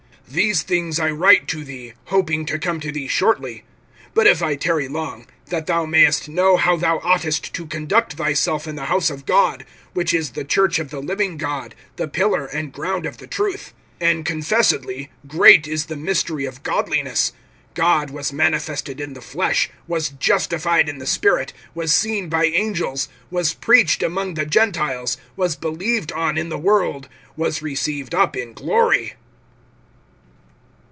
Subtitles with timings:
[0.31, 3.65] (14)These things I write to thee, hoping to come to thee shortly;
[4.15, 8.65] (15)but if I tarry long, that thou mayest know how thou oughtest to conduct thyself
[8.65, 12.45] in the house of God, which is the church of the living God, the pillar
[12.45, 13.73] and ground of the truth.
[13.99, 17.33] (16)And confessedly, great is the mystery of godliness;
[17.73, 23.09] God was manifested[3:16] in the flesh, was justified in the Spirit, was seen by angels,
[23.29, 28.53] was preached among the Gentiles, was believed on in the world, was received up in
[28.53, 29.15] glory.